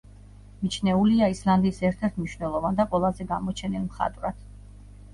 [0.61, 4.47] მიჩნეულია ისლანდიის ერთ-ერთ მნიშვნელოვან და ყველაზე გამოჩენილ მხატვრად.